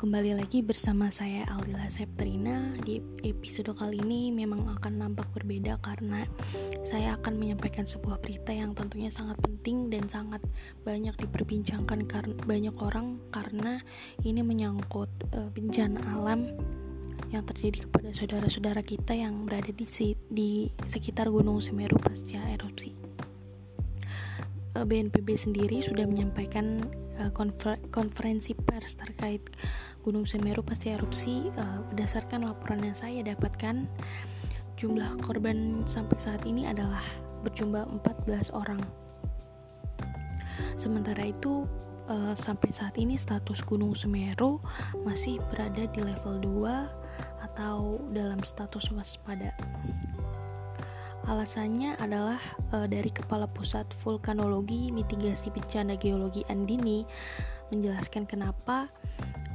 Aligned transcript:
kembali 0.00 0.32
lagi 0.32 0.64
bersama 0.64 1.12
saya 1.12 1.44
Aldila 1.52 1.84
Septrina 1.92 2.72
Di 2.80 3.04
episode 3.20 3.76
kali 3.76 4.00
ini 4.00 4.32
memang 4.32 4.64
akan 4.80 4.96
nampak 4.96 5.28
berbeda 5.36 5.76
karena 5.84 6.24
Saya 6.88 7.20
akan 7.20 7.36
menyampaikan 7.36 7.84
sebuah 7.84 8.16
berita 8.24 8.48
yang 8.48 8.72
tentunya 8.72 9.12
sangat 9.12 9.36
penting 9.44 9.92
dan 9.92 10.08
sangat 10.08 10.40
banyak 10.88 11.12
diperbincangkan 11.20 12.08
karena 12.08 12.32
banyak 12.48 12.72
orang 12.80 13.20
Karena 13.28 13.76
ini 14.24 14.40
menyangkut 14.40 15.12
uh, 15.36 15.52
bencana 15.52 16.00
alam 16.16 16.48
yang 17.28 17.44
terjadi 17.44 17.84
kepada 17.84 18.16
saudara-saudara 18.16 18.80
kita 18.80 19.12
yang 19.12 19.44
berada 19.44 19.68
di, 19.68 19.84
di 20.32 20.72
sekitar 20.88 21.28
Gunung 21.28 21.62
Semeru 21.62 21.94
pasca 21.94 22.42
erupsi. 22.50 22.90
BNPB 24.74 25.28
eh, 25.30 25.38
sendiri 25.38 25.78
sudah 25.78 26.10
menyampaikan 26.10 26.82
Eh, 27.20 27.28
konfer 27.36 27.76
konferensi 27.92 28.56
pers 28.56 28.96
terkait 28.96 29.44
Gunung 30.00 30.24
Semeru 30.24 30.64
pasca 30.64 30.96
erupsi. 30.96 31.52
Uh, 31.52 31.84
berdasarkan 31.92 32.48
laporan 32.48 32.80
yang 32.80 32.96
saya 32.96 33.20
dapatkan 33.20 33.84
jumlah 34.80 35.20
korban 35.20 35.84
sampai 35.84 36.16
saat 36.16 36.48
ini 36.48 36.64
adalah 36.64 37.04
berjumlah 37.44 37.84
14 38.00 38.56
orang. 38.56 38.80
Sementara 40.80 41.28
itu 41.28 41.68
uh, 42.08 42.32
sampai 42.32 42.72
saat 42.72 42.96
ini 42.96 43.20
status 43.20 43.60
Gunung 43.68 43.92
Semeru 43.92 44.64
masih 45.04 45.44
berada 45.52 45.84
di 45.92 46.00
level 46.00 46.40
2 46.40 47.44
atau 47.52 48.00
dalam 48.16 48.40
status 48.40 48.88
waspada 48.96 49.52
Alasannya 51.30 51.94
adalah 52.02 52.42
e, 52.74 52.90
dari 52.90 53.06
Kepala 53.06 53.46
Pusat 53.46 53.94
Vulkanologi 54.02 54.90
Mitigasi 54.90 55.54
Bencana 55.54 55.94
Geologi 55.94 56.42
Andini 56.50 57.06
menjelaskan 57.70 58.26
kenapa 58.26 58.90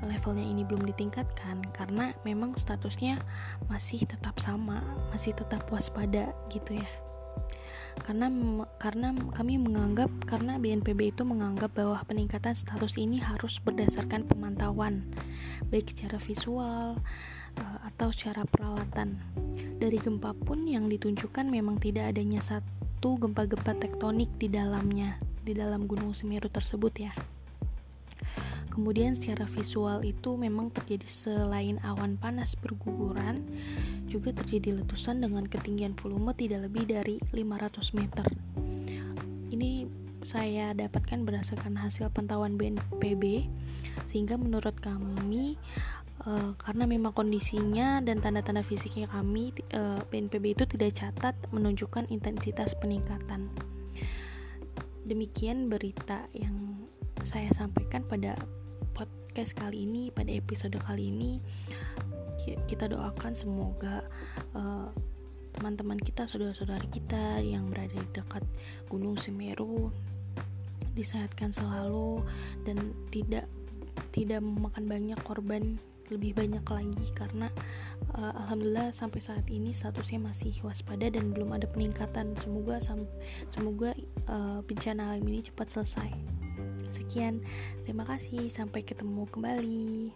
levelnya 0.00 0.48
ini 0.48 0.64
belum 0.64 0.88
ditingkatkan 0.88 1.60
karena 1.76 2.16
memang 2.24 2.56
statusnya 2.56 3.20
masih 3.68 4.08
tetap 4.08 4.40
sama, 4.40 4.80
masih 5.12 5.36
tetap 5.36 5.68
waspada 5.68 6.32
gitu 6.48 6.80
ya. 6.80 6.88
Karena 7.98 8.30
karena 8.78 9.10
kami 9.34 9.58
menganggap 9.58 10.08
karena 10.24 10.56
BNPB 10.56 11.12
itu 11.18 11.26
menganggap 11.26 11.74
bahwa 11.74 11.98
peningkatan 12.06 12.54
status 12.54 12.94
ini 12.94 13.18
harus 13.18 13.58
berdasarkan 13.58 14.24
pemantauan 14.24 15.02
baik 15.66 15.90
secara 15.90 16.22
visual 16.22 16.96
uh, 17.58 17.78
atau 17.82 18.14
secara 18.14 18.46
peralatan 18.46 19.18
dari 19.78 19.98
gempa 19.98 20.34
pun 20.34 20.66
yang 20.66 20.86
ditunjukkan 20.86 21.46
memang 21.50 21.78
tidak 21.78 22.14
adanya 22.14 22.42
satu 22.42 23.18
gempa-gempa 23.18 23.78
tektonik 23.78 24.30
di 24.38 24.50
dalamnya, 24.50 25.18
di 25.42 25.54
dalam 25.54 25.86
Gunung 25.86 26.14
Semeru 26.14 26.50
tersebut 26.50 26.94
ya. 26.98 27.12
Kemudian 28.78 29.18
secara 29.18 29.42
visual 29.50 30.06
itu 30.06 30.38
memang 30.38 30.70
terjadi 30.70 31.02
selain 31.02 31.82
awan 31.82 32.14
panas 32.14 32.54
berguguran, 32.54 33.42
juga 34.08 34.32
terjadi 34.32 34.80
letusan 34.80 35.20
dengan 35.20 35.44
ketinggian 35.44 35.92
volume 35.94 36.32
tidak 36.32 36.66
lebih 36.66 36.88
dari 36.88 37.20
500 37.30 37.98
meter. 37.98 38.26
Ini 39.52 39.86
saya 40.24 40.74
dapatkan 40.74 41.22
berdasarkan 41.22 41.78
hasil 41.78 42.10
pantauan 42.10 42.58
BNPB 42.58 43.46
sehingga 44.08 44.34
menurut 44.34 44.74
kami 44.82 45.54
uh, 46.26 46.56
karena 46.58 46.88
memang 46.88 47.14
kondisinya 47.14 48.02
dan 48.02 48.18
tanda-tanda 48.18 48.66
fisiknya 48.66 49.06
kami 49.06 49.54
uh, 49.76 49.98
eh, 49.98 50.00
BNPB 50.10 50.58
itu 50.58 50.64
tidak 50.66 50.98
catat 50.98 51.34
menunjukkan 51.54 52.10
intensitas 52.10 52.74
peningkatan. 52.74 53.52
Demikian 55.06 55.70
berita 55.70 56.26
yang 56.34 56.84
saya 57.24 57.48
sampaikan 57.54 58.04
pada 58.04 58.36
podcast 58.92 59.54
kali 59.54 59.86
ini, 59.86 60.10
pada 60.10 60.34
episode 60.34 60.76
kali 60.82 61.14
ini. 61.14 61.40
Kita 62.38 62.86
doakan 62.86 63.32
semoga 63.34 64.06
uh, 64.54 64.88
teman-teman 65.58 65.98
kita, 65.98 66.30
saudara-saudara 66.30 66.86
kita 66.86 67.42
yang 67.42 67.66
berada 67.66 67.98
di 67.98 68.08
dekat 68.14 68.46
Gunung 68.86 69.18
Semeru 69.18 69.90
disehatkan 70.94 71.54
selalu 71.54 72.22
dan 72.66 72.94
tidak 73.14 73.46
tidak 74.10 74.42
memakan 74.42 74.86
banyak 74.86 75.18
korban 75.22 75.78
lebih 76.08 76.32
banyak 76.34 76.64
lagi 76.64 77.06
karena 77.12 77.52
uh, 78.16 78.32
alhamdulillah 78.44 78.90
sampai 78.96 79.20
saat 79.20 79.44
ini 79.52 79.76
statusnya 79.76 80.18
masih 80.18 80.56
waspada 80.64 81.06
dan 81.12 81.30
belum 81.30 81.52
ada 81.52 81.68
peningkatan. 81.68 82.32
Semoga 82.40 82.80
semoga 83.52 83.92
uh, 84.26 84.64
bencana 84.64 85.14
alam 85.14 85.24
ini 85.28 85.44
cepat 85.44 85.68
selesai. 85.68 86.10
Sekian 86.88 87.44
terima 87.84 88.08
kasih 88.08 88.48
sampai 88.48 88.80
ketemu 88.80 89.28
kembali 89.28 90.14